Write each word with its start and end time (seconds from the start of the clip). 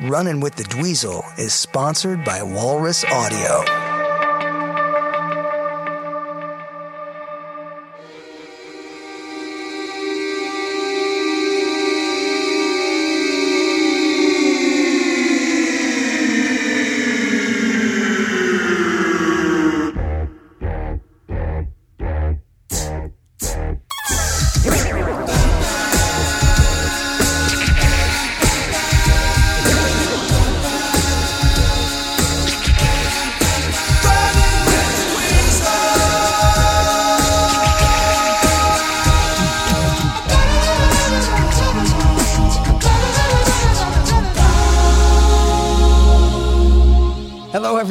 Running 0.00 0.40
with 0.40 0.56
the 0.56 0.64
Dweezil 0.64 1.22
is 1.38 1.52
sponsored 1.52 2.24
by 2.24 2.42
Walrus 2.42 3.04
Audio. 3.04 3.91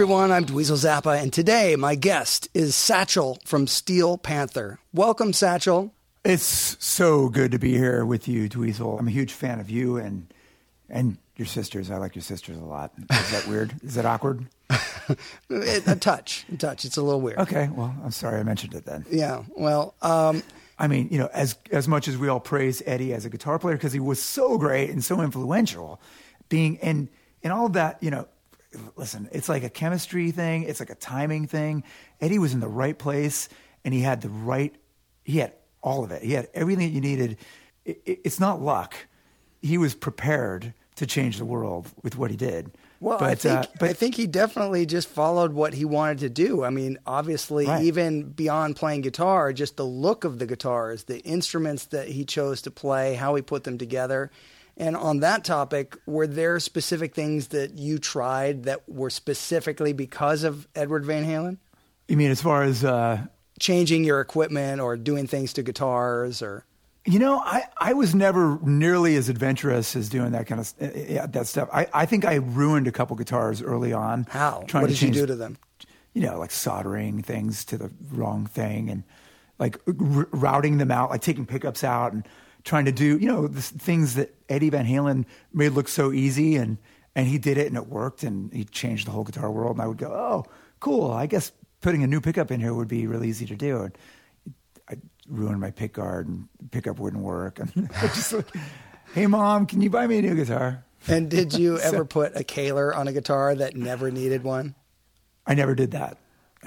Everyone. 0.02 0.32
I'm 0.32 0.48
Dweezil 0.48 0.78
Zappa, 0.78 1.22
and 1.22 1.32
today 1.32 1.76
my 1.76 1.94
guest 1.94 2.50
is 2.56 2.74
Satchel 2.74 3.38
from 3.46 3.68
Steel 3.68 4.18
Panther. 4.18 4.80
Welcome, 4.92 5.32
Satchel. 5.32 5.94
It's 6.26 6.76
so 6.84 7.30
good 7.30 7.52
to 7.52 7.60
be 7.60 7.78
here 7.78 8.04
with 8.04 8.28
you, 8.28 8.50
Dweezil. 8.50 9.00
I'm 9.00 9.08
a 9.08 9.12
huge 9.12 9.32
fan 9.32 9.60
of 9.60 9.70
you 9.70 9.98
and 9.98 10.34
and 10.90 11.20
your 11.36 11.46
sisters. 11.46 11.92
I 11.92 11.98
like 11.98 12.16
your 12.16 12.24
sisters 12.24 12.58
a 12.58 12.62
lot. 12.62 12.94
Is 13.12 13.32
that 13.32 13.46
weird? 13.48 13.76
Is 13.84 13.94
that 13.94 14.08
awkward? 14.08 14.48
a 15.52 15.96
touch, 15.96 16.48
a 16.52 16.58
touch. 16.58 16.84
It's 16.84 16.98
a 16.98 17.04
little 17.04 17.22
weird. 17.22 17.38
Okay, 17.38 17.70
well, 17.72 17.96
I'm 18.04 18.10
sorry 18.10 18.40
I 18.40 18.44
mentioned 18.44 18.74
it 18.74 18.86
then. 18.86 19.06
Yeah. 19.08 19.44
Well, 19.50 19.94
um, 20.02 20.42
I 20.80 20.88
mean, 20.88 21.10
you 21.12 21.20
know, 21.20 21.30
as 21.32 21.58
as 21.70 21.88
much 21.88 22.08
as 22.08 22.18
we 22.18 22.28
all 22.28 22.40
praise 22.40 22.82
Eddie 22.88 23.14
as 23.14 23.26
a 23.26 23.30
guitar 23.30 23.60
player 23.60 23.76
because 23.76 23.94
he 23.94 24.00
was 24.00 24.20
so 24.20 24.58
great 24.58 24.90
and 24.90 25.04
so 25.04 25.22
influential, 25.22 26.02
being 26.50 26.80
and 26.80 27.08
and 27.44 27.54
all 27.54 27.68
of 27.68 27.74
that, 27.74 28.02
you 28.02 28.10
know, 28.10 28.28
listen, 28.96 29.30
it's 29.32 29.50
like 29.50 29.64
a 29.64 29.70
chemistry 29.70 30.32
thing, 30.32 30.64
it's 30.64 30.80
like 30.80 30.90
a 30.90 30.96
timing 30.96 31.48
thing. 31.48 31.84
Eddie 32.20 32.40
was 32.40 32.54
in 32.54 32.60
the 32.60 32.68
right 32.68 32.98
place 32.98 33.50
and 33.84 33.94
he 33.94 34.02
had 34.02 34.22
the 34.22 34.30
right 34.30 34.76
he 35.24 35.38
had 35.38 35.54
all 35.82 36.04
of 36.04 36.12
it. 36.12 36.24
He 36.24 36.34
had 36.34 36.50
everything 36.54 36.88
that 36.88 36.94
you 36.94 37.02
needed. 37.02 37.38
It, 37.86 38.02
it, 38.06 38.20
it's 38.24 38.40
not 38.40 38.62
luck. 38.62 38.96
He 39.62 39.78
was 39.78 39.94
prepared 39.94 40.74
to 40.96 41.06
change 41.06 41.38
the 41.38 41.46
world 41.46 41.88
with 42.04 42.18
what 42.18 42.30
he 42.32 42.38
did. 42.38 42.72
well, 43.00 43.18
I 43.24 43.32
uh, 43.32 43.36
think 43.36 43.68
I 43.82 43.94
think 43.94 44.16
he 44.16 44.28
definitely 44.28 44.86
just 44.86 45.08
followed 45.08 45.54
what 45.54 45.74
he 45.74 45.86
wanted 45.86 46.20
to 46.20 46.30
do. 46.30 46.64
I 46.64 46.70
mean, 46.70 47.00
obviously, 47.08 47.66
Right. 47.66 47.84
even 47.84 48.30
beyond 48.30 48.76
playing 48.76 49.02
guitar, 49.02 49.54
just 49.54 49.78
the 49.78 49.86
look 49.86 50.24
of 50.24 50.38
the 50.38 50.46
guitars, 50.46 51.06
the 51.06 51.20
instruments 51.20 51.86
that 51.86 52.10
he 52.10 52.26
chose 52.26 52.62
to 52.64 52.72
play, 52.72 53.16
how 53.16 53.34
he 53.36 53.42
put 53.42 53.64
them 53.64 53.78
together. 53.78 54.32
And 54.78 54.96
on 54.96 55.20
that 55.20 55.44
topic, 55.44 55.98
were 56.06 56.28
there 56.28 56.60
specific 56.60 57.14
things 57.14 57.50
that 57.50 57.78
you 57.78 58.00
tried 58.00 58.64
that 58.64 58.88
were 58.88 59.10
specifically 59.10 59.94
because 59.94 60.44
of 60.44 60.68
Edward 60.76 61.06
Van 61.06 61.26
Halen? 61.26 61.58
you 62.08 62.18
mean 62.18 62.32
as 62.32 62.42
far 62.42 62.64
as 62.64 62.84
uh, 62.84 63.26
Changing 63.60 64.04
your 64.04 64.22
equipment 64.22 64.82
or 64.82 64.98
doing 64.98 65.28
things 65.28 65.54
to 65.54 65.62
guitars 65.62 66.42
or 66.42 66.66
You 67.06 67.20
know, 67.20 67.38
I, 67.38 67.64
I 67.78 67.94
was 67.94 68.16
never 68.16 68.58
nearly 68.64 69.16
as 69.18 69.30
adventurous 69.30 69.96
as 69.96 70.10
doing 70.10 70.32
that 70.32 70.48
kind 70.48 70.62
of 70.62 70.74
uh, 70.82 70.90
yeah, 70.96 71.28
that 71.28 71.46
stuff. 71.46 71.70
I, 71.72 71.88
I 71.94 72.06
think 72.08 72.26
I 72.26 72.36
ruined 72.36 72.88
a 72.88 72.92
couple 72.92 73.16
guitars 73.16 73.62
early 73.62 73.94
on. 73.94 74.26
how? 74.30 74.64
Trying 74.68 74.82
what 74.82 74.88
to 74.88 74.96
did 74.96 75.02
you 75.04 75.12
do 75.12 75.26
to 75.28 75.36
them? 75.36 75.58
You 76.14 76.24
know, 76.24 76.40
like 76.40 76.52
soldering 76.52 77.22
things 77.22 77.64
to 77.66 77.78
the 77.78 77.92
wrong 78.12 78.48
thing 78.48 78.90
and 78.90 79.04
like 79.60 79.78
r- 79.88 80.28
routing 80.32 80.80
them 80.80 80.90
out, 80.90 81.12
like 81.12 81.22
taking 81.22 81.46
pickups 81.46 81.84
out 81.84 82.14
and 82.14 82.28
trying 82.64 82.86
to 82.86 82.92
do 82.92 83.18
you 83.18 83.28
know 83.28 83.48
the 83.48 83.62
things 83.62 84.16
that 84.16 84.34
Eddie 84.50 84.70
Van 84.70 84.86
Halen 84.86 85.26
made 85.54 85.70
look 85.70 85.88
so 85.88 86.12
easy 86.12 86.56
and 86.56 86.78
and 87.16 87.28
he 87.28 87.38
did 87.38 87.58
it 87.58 87.68
and 87.68 87.76
it 87.76 87.88
worked 87.88 88.24
and 88.24 88.52
he 88.54 88.64
changed 88.64 89.08
the 89.08 89.12
whole 89.12 89.24
guitar 89.24 89.52
world. 89.52 89.76
And 89.76 89.82
I 89.82 89.88
would 89.88 89.98
go, 89.98 90.08
oh, 90.08 90.46
cool. 90.80 91.12
I 91.12 91.26
guess 91.26 91.52
putting 91.82 92.04
a 92.04 92.08
new 92.08 92.22
pickup 92.22 92.52
in 92.52 92.60
here 92.60 92.74
would 92.74 92.88
be 92.88 93.08
really 93.08 93.28
easy 93.28 93.46
to 93.48 93.56
do. 93.56 93.82
And 93.82 93.98
I 94.90 94.96
ruined 95.28 95.60
my 95.60 95.72
pick 95.72 95.94
guard 95.94 96.28
and 96.28 96.48
pickup 96.72 97.00
wouldn't 97.00 97.24
work. 97.24 97.60
And 97.76 97.90
just 98.14 98.34
like, 98.34 98.48
hey 99.14 99.28
mom, 99.28 99.66
can 99.66 99.82
you 99.82 99.90
buy 99.90 100.08
me 100.08 100.20
a 100.20 100.22
new 100.22 100.36
guitar? 100.36 100.86
And 101.08 101.30
did 101.30 101.54
you 101.54 101.80
ever 101.82 102.06
put 102.06 102.36
a 102.36 102.44
Kahler 102.44 102.96
on 102.96 103.08
a 103.08 103.14
guitar 103.14 103.56
that 103.56 103.76
never 103.76 104.12
needed 104.12 104.44
one? 104.44 104.76
I 105.46 105.56
never 105.56 105.76
did 105.76 105.92
that. 105.92 106.18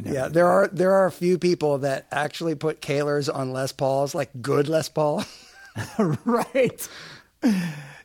Yeah, 0.04 0.27
there 0.27 0.49
are 0.49 0.66
there 0.66 0.93
are 0.93 1.06
a 1.06 1.12
few 1.12 1.38
people 1.38 1.78
that 1.78 2.09
actually 2.10 2.56
put 2.56 2.81
Kahlers 2.83 3.33
on 3.33 3.53
Les 3.53 3.71
Pauls, 3.71 4.12
like 4.12 4.31
good 4.43 4.69
Les 4.69 4.88
Paul. 4.88 5.25
right. 6.25 6.89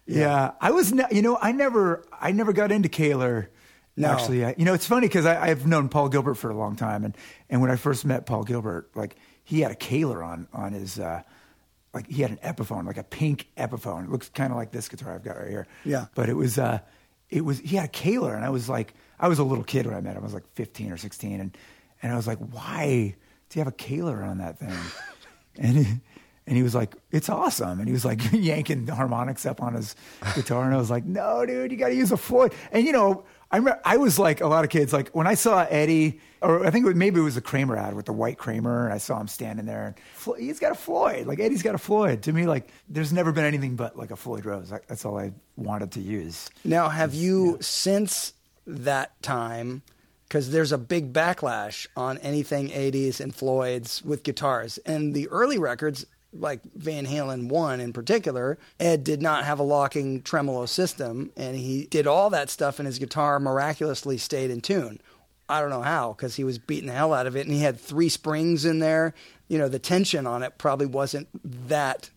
Yeah. 0.05 0.51
I 0.59 0.71
was, 0.71 0.91
ne- 0.91 1.05
you 1.11 1.21
know, 1.21 1.37
I 1.39 1.51
never, 1.51 2.03
I 2.11 2.31
never 2.31 2.53
got 2.53 2.71
into 2.71 2.89
Kahler. 2.89 3.47
No. 3.95 4.07
Actually, 4.09 4.45
I, 4.45 4.55
you 4.57 4.65
know, 4.65 4.73
it's 4.73 4.85
funny 4.85 5.07
because 5.07 5.25
I've 5.25 5.67
known 5.67 5.89
Paul 5.89 6.07
Gilbert 6.07 6.35
for 6.35 6.49
a 6.49 6.55
long 6.55 6.77
time, 6.77 7.03
and 7.03 7.17
and 7.49 7.59
when 7.61 7.69
I 7.69 7.75
first 7.75 8.05
met 8.05 8.25
Paul 8.25 8.43
Gilbert, 8.45 8.89
like 8.95 9.17
he 9.43 9.59
had 9.59 9.71
a 9.71 9.75
Kahler 9.75 10.25
on 10.25 10.47
on 10.53 10.71
his, 10.71 10.99
uh, 10.99 11.21
like 11.93 12.07
he 12.07 12.21
had 12.21 12.31
an 12.31 12.37
Epiphone, 12.37 12.85
like 12.85 12.97
a 12.97 13.03
pink 13.03 13.47
Epiphone. 13.57 14.05
It 14.05 14.09
looks 14.09 14.29
kind 14.29 14.51
of 14.53 14.57
like 14.57 14.71
this 14.71 14.87
guitar 14.87 15.13
I've 15.13 15.23
got 15.23 15.37
right 15.37 15.49
here. 15.49 15.67
Yeah. 15.83 16.05
but 16.15 16.29
it 16.29 16.35
was, 16.35 16.57
uh, 16.57 16.79
it 17.29 17.43
was 17.43 17.59
he 17.59 17.75
had 17.75 17.85
a 17.85 17.91
Kahler, 17.91 18.33
and 18.35 18.45
I 18.45 18.51
was 18.51 18.69
like, 18.69 18.93
I 19.19 19.27
was 19.27 19.39
a 19.39 19.43
little 19.43 19.65
kid 19.65 19.85
when 19.85 19.95
I 19.95 19.99
met 19.99 20.15
him. 20.15 20.21
I 20.21 20.25
was 20.25 20.33
like 20.33 20.47
15 20.53 20.93
or 20.93 20.97
16, 20.97 21.41
and 21.41 21.57
and 22.01 22.13
I 22.13 22.15
was 22.15 22.25
like, 22.25 22.37
why 22.37 23.15
do 23.49 23.59
you 23.59 23.65
have 23.65 23.73
a 23.73 23.75
Kahler 23.75 24.25
on 24.25 24.37
that 24.37 24.59
thing? 24.59 24.77
and 25.57 25.77
he, 25.77 25.93
and 26.49 26.57
he 26.57 26.63
was 26.63 26.73
like, 26.75 26.95
it's 27.11 27.29
awesome. 27.29 27.79
And 27.79 27.87
he 27.87 27.93
was 27.93 28.03
like 28.03 28.19
yanking 28.33 28.85
the 28.85 28.95
harmonics 28.95 29.45
up 29.45 29.61
on 29.61 29.75
his 29.75 29.95
guitar. 30.35 30.65
And 30.65 30.73
I 30.73 30.77
was 30.77 30.89
like, 30.89 31.05
no, 31.05 31.45
dude, 31.45 31.71
you 31.71 31.77
got 31.77 31.89
to 31.89 31.95
use 31.95 32.11
a 32.11 32.17
Floyd. 32.17 32.53
And 32.71 32.85
you 32.85 32.91
know, 32.91 33.23
I 33.51 33.57
remember, 33.57 33.79
I 33.85 33.97
was 33.97 34.19
like 34.19 34.41
a 34.41 34.47
lot 34.47 34.63
of 34.63 34.69
kids, 34.69 34.91
like 34.91 35.09
when 35.09 35.27
I 35.27 35.35
saw 35.35 35.65
Eddie, 35.69 36.19
or 36.41 36.65
I 36.65 36.71
think 36.71 36.85
it 36.85 36.87
was, 36.87 36.95
maybe 36.95 37.19
it 37.19 37.23
was 37.23 37.37
a 37.37 37.41
Kramer 37.41 37.77
ad 37.77 37.93
with 37.93 38.07
the 38.07 38.13
white 38.13 38.37
Kramer, 38.37 38.85
and 38.85 38.93
I 38.93 38.97
saw 38.97 39.19
him 39.19 39.27
standing 39.27 39.65
there. 39.65 39.85
And 39.87 39.95
Flo- 40.15 40.35
he's 40.35 40.59
got 40.59 40.71
a 40.71 40.75
Floyd, 40.75 41.27
like 41.27 41.39
Eddie's 41.39 41.61
got 41.63 41.75
a 41.75 41.79
Floyd. 41.79 42.23
To 42.23 42.33
me, 42.33 42.47
like 42.47 42.69
there's 42.89 43.13
never 43.13 43.31
been 43.31 43.45
anything 43.45 43.75
but 43.75 43.95
like 43.95 44.09
a 44.11 44.15
Floyd 44.15 44.45
Rose. 44.45 44.71
Like, 44.71 44.87
that's 44.87 45.05
all 45.05 45.19
I 45.19 45.31
wanted 45.55 45.91
to 45.93 45.99
use. 46.01 46.49
Now, 46.63 46.89
have 46.89 47.13
you 47.13 47.57
since 47.61 48.33
that 48.65 49.21
time? 49.21 49.83
Because 50.27 50.51
there's 50.51 50.71
a 50.71 50.77
big 50.77 51.11
backlash 51.11 51.87
on 51.95 52.19
anything 52.19 52.69
80s 52.69 53.19
and 53.19 53.33
Floyd's 53.33 54.03
with 54.03 54.21
guitars, 54.23 54.77
and 54.79 55.13
the 55.13 55.27
early 55.29 55.57
records. 55.57 56.05
Like 56.31 56.61
Van 56.75 57.07
Halen 57.07 57.49
1 57.49 57.79
in 57.79 57.91
particular, 57.91 58.59
Ed 58.79 59.03
did 59.03 59.21
not 59.21 59.45
have 59.45 59.59
a 59.59 59.63
locking 59.63 60.21
tremolo 60.21 60.67
system, 60.67 61.31
and 61.35 61.55
he 61.55 61.87
did 61.87 62.05
all 62.05 62.29
that 62.29 62.51
stuff, 62.51 62.79
and 62.79 62.85
his 62.85 62.99
guitar 62.99 63.39
miraculously 63.39 64.17
stayed 64.17 64.51
in 64.51 64.61
tune. 64.61 65.01
I 65.49 65.59
don't 65.59 65.71
know 65.71 65.81
how 65.81 66.13
because 66.13 66.35
he 66.35 66.43
was 66.43 66.59
beating 66.59 66.87
the 66.87 66.93
hell 66.93 67.13
out 67.13 67.25
of 67.25 67.35
it, 67.35 67.47
and 67.47 67.55
he 67.55 67.61
had 67.61 67.79
three 67.79 68.09
springs 68.09 68.63
in 68.63 68.77
there. 68.77 69.15
You 69.47 69.57
know, 69.57 69.67
the 69.67 69.79
tension 69.79 70.27
on 70.27 70.43
it 70.43 70.59
probably 70.59 70.85
wasn't 70.85 71.27
that 71.67 72.11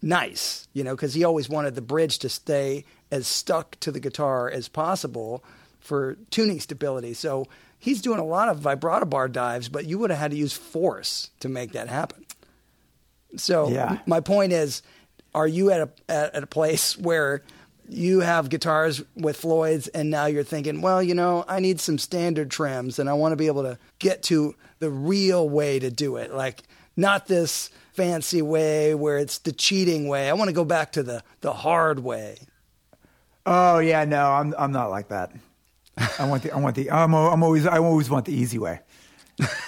nice, 0.00 0.68
you 0.72 0.84
know, 0.84 0.94
because 0.94 1.14
he 1.14 1.24
always 1.24 1.48
wanted 1.48 1.74
the 1.74 1.82
bridge 1.82 2.20
to 2.20 2.28
stay 2.28 2.84
as 3.10 3.26
stuck 3.26 3.78
to 3.80 3.90
the 3.90 3.98
guitar 3.98 4.48
as 4.48 4.68
possible 4.68 5.42
for 5.80 6.16
tuning 6.30 6.60
stability. 6.60 7.14
So 7.14 7.46
he's 7.78 8.00
doing 8.00 8.20
a 8.20 8.24
lot 8.24 8.48
of 8.48 8.58
vibrato 8.58 9.06
bar 9.06 9.28
dives, 9.28 9.68
but 9.68 9.86
you 9.86 9.98
would 9.98 10.10
have 10.10 10.20
had 10.20 10.30
to 10.30 10.36
use 10.36 10.52
force 10.52 11.30
to 11.40 11.48
make 11.48 11.72
that 11.72 11.88
happen. 11.88 12.24
So 13.36 13.68
Yeah. 13.68 13.98
my 14.06 14.20
point 14.20 14.52
is, 14.52 14.82
are 15.34 15.46
you 15.46 15.70
at 15.70 15.80
a 15.80 15.88
at, 16.08 16.34
at 16.34 16.42
a 16.42 16.46
place 16.46 16.96
where 16.96 17.42
you 17.90 18.20
have 18.20 18.50
guitars 18.50 19.02
with 19.16 19.36
Floyd's 19.38 19.88
and 19.88 20.10
now 20.10 20.26
you're 20.26 20.44
thinking, 20.44 20.82
well, 20.82 21.02
you 21.02 21.14
know, 21.14 21.44
I 21.48 21.60
need 21.60 21.80
some 21.80 21.96
standard 21.98 22.50
trims 22.50 22.98
and 22.98 23.08
I 23.08 23.14
want 23.14 23.32
to 23.32 23.36
be 23.36 23.46
able 23.46 23.62
to 23.62 23.78
get 23.98 24.22
to 24.24 24.54
the 24.78 24.90
real 24.90 25.48
way 25.48 25.78
to 25.78 25.90
do 25.90 26.16
it. 26.16 26.32
Like 26.34 26.62
not 26.96 27.26
this 27.28 27.70
fancy 27.94 28.42
way 28.42 28.94
where 28.94 29.18
it's 29.18 29.38
the 29.38 29.52
cheating 29.52 30.06
way. 30.08 30.28
I 30.28 30.34
want 30.34 30.48
to 30.48 30.54
go 30.54 30.64
back 30.64 30.92
to 30.92 31.02
the 31.02 31.22
the 31.40 31.52
hard 31.52 32.00
way. 32.00 32.38
Oh 33.46 33.78
yeah, 33.78 34.04
no, 34.04 34.32
I'm 34.32 34.54
I'm 34.58 34.72
not 34.72 34.90
like 34.90 35.08
that. 35.08 35.32
I 36.18 36.26
want 36.28 36.42
the 36.42 36.52
I 36.52 36.58
want 36.58 36.76
the 36.76 36.90
I'm, 36.90 37.14
I'm 37.14 37.42
always 37.42 37.66
I 37.66 37.78
always 37.78 38.10
want 38.10 38.26
the 38.26 38.32
easy 38.34 38.58
way. 38.58 38.80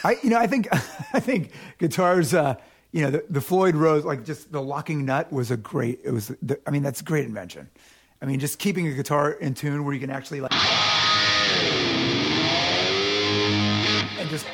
I 0.05 0.17
you 0.23 0.31
know 0.31 0.39
I 0.39 0.47
think 0.47 0.69
I 1.15 1.21
think 1.21 1.53
guitars 1.79 2.35
uh 2.35 2.57
you 2.93 3.03
know 3.03 3.11
the, 3.11 3.25
the 3.29 3.41
Floyd 3.41 3.75
Rose 3.77 4.05
like 4.05 4.25
just 4.25 4.53
the 4.53 4.63
locking 4.63 5.05
nut 5.05 5.33
was 5.33 5.51
a 5.51 5.57
great 5.57 6.01
it 6.05 6.11
was 6.11 6.29
the, 6.43 6.61
I 6.67 6.71
mean 6.71 6.83
that's 6.83 7.01
a 7.01 7.05
great 7.05 7.25
invention. 7.25 7.71
I 8.21 8.27
mean 8.27 8.41
just 8.41 8.59
keeping 8.59 8.87
a 8.89 8.93
guitar 8.93 9.33
in 9.33 9.55
tune 9.55 9.85
where 9.85 9.95
you 9.95 10.01
can 10.01 10.11
actually 10.11 10.41
like 10.41 10.53
and 14.19 14.29
just 14.29 14.47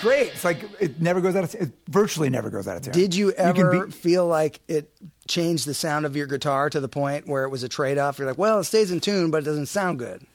great. 0.00 0.28
It's 0.28 0.44
like 0.44 0.62
it 0.80 1.00
never 1.00 1.20
goes 1.20 1.36
out 1.36 1.44
of 1.44 1.54
it 1.54 1.70
virtually 1.88 2.30
never 2.30 2.50
goes 2.50 2.66
out 2.66 2.76
of 2.76 2.82
tune. 2.82 2.92
Did 2.92 3.14
you 3.14 3.32
ever 3.32 3.86
be- 3.86 3.92
feel 3.92 4.26
like 4.26 4.60
it 4.66 4.90
changed 5.28 5.66
the 5.66 5.74
sound 5.74 6.06
of 6.06 6.16
your 6.16 6.26
guitar 6.26 6.70
to 6.70 6.80
the 6.80 6.88
point 6.88 7.28
where 7.28 7.44
it 7.44 7.50
was 7.50 7.62
a 7.62 7.68
trade 7.68 7.98
off? 7.98 8.18
You're 8.18 8.26
like, 8.26 8.38
well, 8.38 8.60
it 8.60 8.64
stays 8.64 8.90
in 8.90 9.00
tune, 9.00 9.30
but 9.30 9.38
it 9.38 9.44
doesn't 9.44 9.66
sound 9.66 9.98
good. 9.98 10.26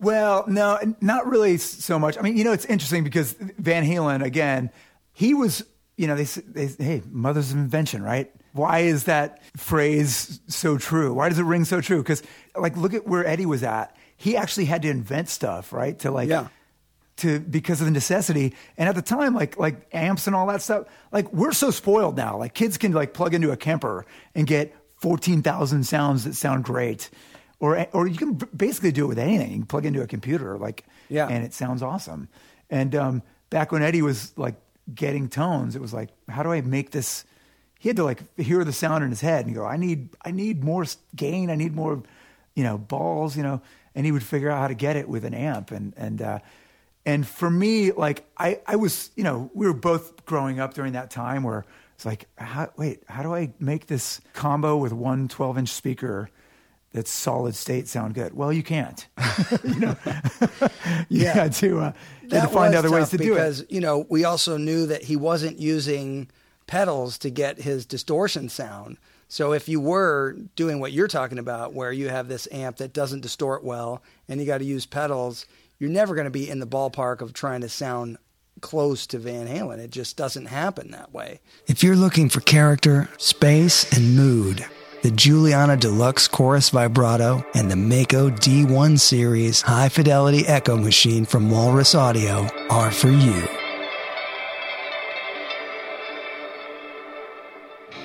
Well, 0.00 0.44
no, 0.48 0.80
not 1.00 1.28
really 1.28 1.58
so 1.58 1.96
much. 1.96 2.18
I 2.18 2.22
mean, 2.22 2.36
you 2.36 2.42
know, 2.42 2.52
it's 2.52 2.64
interesting 2.64 3.04
because 3.04 3.34
Van 3.34 3.84
Halen, 3.84 4.24
again, 4.24 4.70
he 5.12 5.34
was, 5.34 5.64
you 5.96 6.06
know, 6.06 6.16
they, 6.16 6.24
they 6.24 6.84
hey, 6.84 7.02
mother's 7.10 7.52
of 7.52 7.58
invention, 7.58 8.02
right? 8.02 8.30
Why 8.52 8.80
is 8.80 9.04
that 9.04 9.42
phrase 9.56 10.40
so 10.48 10.76
true? 10.78 11.14
Why 11.14 11.28
does 11.28 11.38
it 11.38 11.44
ring 11.44 11.64
so 11.64 11.80
true? 11.80 12.02
Because, 12.02 12.22
like, 12.56 12.76
look 12.76 12.92
at 12.94 13.06
where 13.06 13.26
Eddie 13.26 13.46
was 13.46 13.62
at. 13.62 13.96
He 14.16 14.36
actually 14.36 14.66
had 14.66 14.82
to 14.82 14.88
invent 14.90 15.28
stuff, 15.30 15.72
right? 15.72 15.98
To 16.00 16.10
like, 16.10 16.28
Yeah. 16.28 16.48
to 17.18 17.40
because 17.40 17.80
of 17.80 17.86
the 17.86 17.90
necessity. 17.90 18.54
And 18.76 18.88
at 18.88 18.94
the 18.94 19.02
time, 19.02 19.34
like 19.34 19.58
like 19.58 19.86
amps 19.94 20.26
and 20.26 20.36
all 20.36 20.46
that 20.48 20.62
stuff, 20.62 20.86
like 21.12 21.32
we're 21.32 21.52
so 21.52 21.70
spoiled 21.70 22.16
now. 22.16 22.36
Like 22.38 22.54
kids 22.54 22.78
can 22.78 22.92
like 22.92 23.14
plug 23.14 23.34
into 23.34 23.50
a 23.52 23.56
Kemper 23.56 24.04
and 24.34 24.46
get 24.46 24.74
fourteen 25.00 25.42
thousand 25.42 25.84
sounds 25.84 26.24
that 26.24 26.34
sound 26.34 26.64
great, 26.64 27.10
or 27.58 27.86
or 27.92 28.06
you 28.06 28.16
can 28.16 28.34
basically 28.56 28.92
do 28.92 29.04
it 29.04 29.08
with 29.08 29.18
anything. 29.18 29.50
You 29.50 29.56
can 29.58 29.66
plug 29.66 29.86
into 29.86 30.02
a 30.02 30.06
computer, 30.06 30.56
like 30.58 30.84
Yeah. 31.08 31.26
and 31.28 31.44
it 31.44 31.52
sounds 31.54 31.82
awesome. 31.82 32.28
And 32.70 32.94
um, 32.94 33.22
back 33.50 33.72
when 33.72 33.82
Eddie 33.82 34.02
was 34.02 34.36
like 34.38 34.54
getting 34.94 35.28
tones, 35.28 35.76
it 35.76 35.82
was 35.82 35.92
like, 35.92 36.10
how 36.28 36.42
do 36.42 36.52
I 36.52 36.60
make 36.60 36.90
this? 36.90 37.24
He 37.78 37.88
had 37.88 37.96
to 37.96 38.04
like 38.04 38.38
hear 38.38 38.64
the 38.64 38.72
sound 38.72 39.02
in 39.04 39.10
his 39.10 39.20
head 39.20 39.46
and 39.46 39.54
go, 39.54 39.64
I 39.64 39.76
need 39.76 40.10
I 40.24 40.30
need 40.30 40.62
more 40.62 40.84
gain. 41.16 41.50
I 41.50 41.56
need 41.56 41.74
more, 41.74 42.02
you 42.54 42.62
know, 42.62 42.78
balls. 42.78 43.36
You 43.36 43.42
know, 43.42 43.62
and 43.94 44.06
he 44.06 44.12
would 44.12 44.22
figure 44.22 44.50
out 44.50 44.58
how 44.58 44.68
to 44.68 44.74
get 44.74 44.96
it 44.96 45.08
with 45.08 45.24
an 45.24 45.34
amp 45.34 45.70
and 45.70 45.94
and. 45.96 46.22
Uh, 46.22 46.38
and 47.04 47.26
for 47.26 47.50
me, 47.50 47.90
like 47.90 48.24
I, 48.36 48.60
I 48.64 48.76
was, 48.76 49.10
you 49.16 49.24
know, 49.24 49.50
we 49.54 49.66
were 49.66 49.74
both 49.74 50.24
growing 50.24 50.60
up 50.60 50.74
during 50.74 50.92
that 50.92 51.10
time 51.10 51.42
where 51.42 51.64
it's 51.94 52.06
like, 52.06 52.26
how, 52.38 52.70
wait, 52.76 53.02
how 53.08 53.22
do 53.22 53.34
I 53.34 53.52
make 53.58 53.86
this 53.86 54.20
combo 54.34 54.76
with 54.76 54.92
one 54.92 55.28
12 55.28 55.58
inch 55.58 55.68
speaker 55.68 56.30
that's 56.92 57.10
solid 57.10 57.54
state 57.54 57.88
sound 57.88 58.14
good? 58.14 58.34
Well, 58.34 58.52
you 58.52 58.62
can't. 58.62 59.06
you 59.64 59.80
know, 59.80 59.96
you 61.08 61.22
Yeah. 61.24 61.32
had 61.32 61.52
to, 61.54 61.78
uh, 61.80 61.92
you 62.22 62.30
had 62.38 62.42
to 62.42 62.48
find 62.48 62.74
other 62.74 62.90
ways 62.90 63.04
tough 63.04 63.10
to 63.12 63.16
do 63.18 63.32
it. 63.32 63.36
because 63.36 63.64
you 63.68 63.80
know 63.80 64.06
we 64.08 64.24
also 64.24 64.56
knew 64.56 64.86
that 64.86 65.02
he 65.04 65.16
wasn't 65.16 65.58
using 65.58 66.28
pedals 66.66 67.18
to 67.18 67.30
get 67.30 67.60
his 67.60 67.86
distortion 67.86 68.48
sound. 68.48 68.96
So 69.28 69.52
if 69.52 69.68
you 69.68 69.80
were 69.80 70.36
doing 70.56 70.78
what 70.80 70.92
you're 70.92 71.08
talking 71.08 71.38
about, 71.38 71.72
where 71.72 71.90
you 71.92 72.08
have 72.10 72.28
this 72.28 72.46
amp 72.52 72.76
that 72.76 72.92
doesn't 72.92 73.20
distort 73.22 73.64
well, 73.64 74.02
and 74.28 74.38
you 74.40 74.46
got 74.46 74.58
to 74.58 74.64
use 74.64 74.84
pedals, 74.84 75.46
you're 75.78 75.88
never 75.90 76.14
going 76.14 76.26
to 76.26 76.30
be 76.30 76.48
in 76.48 76.60
the 76.60 76.66
ballpark 76.66 77.22
of 77.22 77.32
trying 77.32 77.62
to 77.62 77.68
sound 77.70 78.18
close 78.60 79.06
to 79.08 79.18
Van 79.18 79.46
Halen. 79.48 79.78
It 79.78 79.90
just 79.90 80.16
doesn't 80.18 80.46
happen 80.46 80.90
that 80.90 81.12
way. 81.14 81.40
If 81.66 81.82
you're 81.82 81.96
looking 81.96 82.28
for 82.28 82.40
character, 82.42 83.08
space, 83.16 83.90
and 83.96 84.14
mood, 84.14 84.64
the 85.02 85.10
Julianna 85.10 85.76
Deluxe 85.76 86.28
Chorus 86.28 86.70
Vibrato 86.70 87.44
and 87.54 87.68
the 87.68 87.76
Mako 87.76 88.30
D1 88.30 89.00
Series 89.00 89.60
High 89.60 89.88
Fidelity 89.88 90.46
Echo 90.46 90.76
Machine 90.76 91.24
from 91.24 91.50
Walrus 91.50 91.96
Audio 91.96 92.48
are 92.70 92.92
for 92.92 93.10
you. 93.10 93.42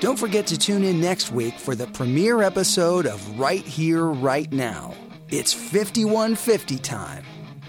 Don't 0.00 0.18
forget 0.18 0.48
to 0.48 0.58
tune 0.58 0.82
in 0.82 1.00
next 1.00 1.30
week 1.30 1.54
for 1.54 1.76
the 1.76 1.86
premiere 1.86 2.42
episode 2.42 3.06
of 3.06 3.38
Right 3.38 3.64
Here, 3.64 4.06
Right 4.06 4.52
Now. 4.52 4.94
It's 5.28 5.52
5150 5.52 6.78
time. 6.78 7.24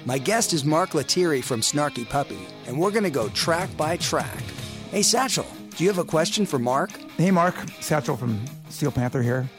My 0.06 0.18
guest 0.18 0.54
is 0.54 0.66
Mark 0.66 0.96
Lettieri 0.96 1.42
from 1.42 1.62
Snarky 1.62 2.08
Puppy, 2.08 2.40
and 2.66 2.80
we're 2.80 2.92
going 2.92 3.04
to 3.04 3.10
go 3.12 3.30
track 3.30 3.70
by 3.78 3.98
track. 3.98 4.42
Hey, 4.90 5.04
Satchel, 5.04 5.46
do 5.76 5.84
you 5.84 5.90
have 5.90 6.00
a 6.00 6.04
question 6.04 6.48
for 6.48 6.58
Mark? 6.58 6.92
Hey, 7.18 7.30
Mark, 7.32 7.56
Satchel 7.80 8.18
from 8.18 8.40
Steel 8.70 8.92
Panther 8.92 9.22
here. 9.22 9.50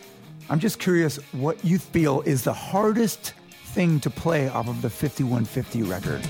I'm 0.48 0.58
just 0.58 0.78
curious 0.78 1.16
what 1.32 1.64
you 1.64 1.78
feel 1.78 2.22
is 2.22 2.42
the 2.42 2.52
hardest 2.52 3.34
thing 3.66 4.00
to 4.00 4.10
play 4.10 4.48
off 4.48 4.68
of 4.68 4.82
the 4.82 4.90
5150 4.90 5.82
record. 5.84 6.20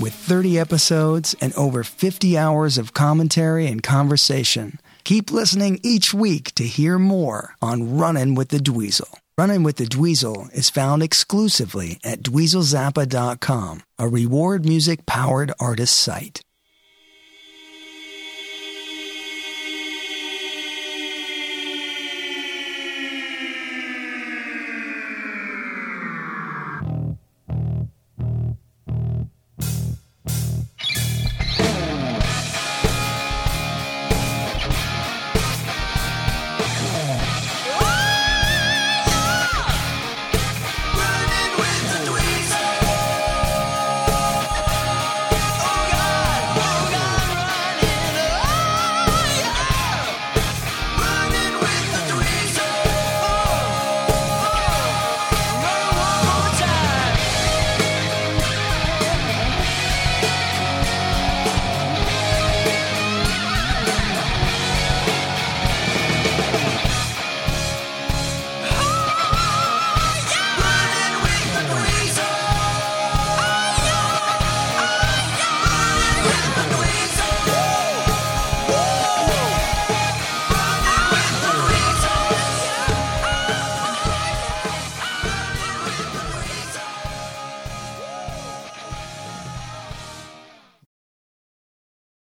With 0.00 0.14
30 0.14 0.58
episodes 0.58 1.34
and 1.40 1.52
over 1.54 1.84
50 1.84 2.38
hours 2.38 2.78
of 2.78 2.94
commentary 2.94 3.66
and 3.66 3.82
conversation, 3.82 4.78
keep 5.04 5.30
listening 5.30 5.80
each 5.82 6.14
week 6.14 6.54
to 6.54 6.64
hear 6.64 6.98
more 6.98 7.54
on 7.60 7.98
Runnin' 7.98 8.34
with 8.34 8.48
the 8.48 8.58
Dweezil. 8.58 9.12
Runnin' 9.38 9.62
with 9.62 9.76
the 9.76 9.84
Dweezil 9.84 10.52
is 10.52 10.70
found 10.70 11.02
exclusively 11.02 11.98
at 12.04 12.22
dweezilzappa.com, 12.22 13.82
a 13.98 14.08
reward 14.08 14.64
music 14.64 15.06
powered 15.06 15.52
artist 15.60 15.98
site. 15.98 16.40